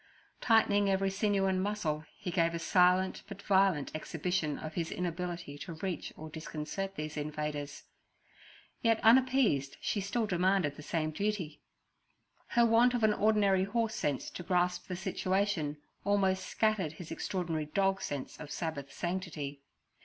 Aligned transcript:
Tightening 0.41 0.89
every 0.89 1.11
sinew 1.11 1.45
and 1.45 1.61
muscle, 1.61 2.05
he 2.17 2.31
gave 2.31 2.55
a 2.55 2.57
silent 2.57 3.21
but 3.27 3.43
violent 3.43 3.91
exhibition 3.93 4.57
of 4.57 4.73
his 4.73 4.91
inability 4.91 5.59
to 5.59 5.73
reach 5.75 6.11
or 6.17 6.27
disconcert 6.27 6.95
these 6.95 7.17
invaders; 7.17 7.83
yet 8.81 8.99
unappeased, 9.03 9.77
she 9.79 10.01
still 10.01 10.25
demanded 10.25 10.75
the 10.75 10.81
same 10.81 11.11
duty. 11.11 11.61
Her 12.47 12.65
want 12.65 12.95
of 12.95 13.03
ordinary 13.03 13.65
horse 13.65 13.93
sense 13.93 14.31
to 14.31 14.41
grasp 14.41 14.87
the 14.87 14.95
situation 14.95 15.77
almost 16.03 16.47
scattered 16.47 16.93
his 16.93 17.11
extraordinary 17.11 17.67
dog 17.67 18.01
sense 18.01 18.37
of 18.39 18.49
Sabbath 18.49 18.91
sanctity. 18.91 19.61